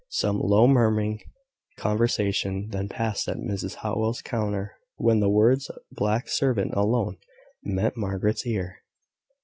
Some 0.09 0.39
low, 0.39 0.65
murmuring, 0.65 1.19
conversation 1.77 2.69
then 2.69 2.89
passed 2.89 3.27
at 3.27 3.37
Mrs 3.37 3.75
Howell's 3.85 4.23
counter, 4.23 4.71
when 4.95 5.19
the 5.19 5.29
words 5.29 5.69
"black 5.91 6.27
servant" 6.27 6.73
alone 6.73 7.17
met 7.61 7.95
Margaret's 7.95 8.47
ear. 8.47 8.79